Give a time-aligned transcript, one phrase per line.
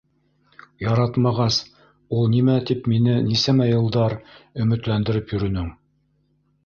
[0.83, 1.59] Яратмағас,
[2.19, 4.17] ул нимә тип мине нисәмә йылдар
[4.65, 5.71] өмөтләндереп йөрөнөң?!